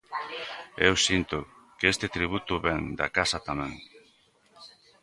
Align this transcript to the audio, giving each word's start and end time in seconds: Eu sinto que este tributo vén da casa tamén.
Eu 0.87 0.93
sinto 1.07 1.37
que 1.77 1.87
este 1.93 2.07
tributo 2.15 2.53
vén 2.65 2.81
da 2.99 3.07
casa 3.17 3.39
tamén. 3.47 3.73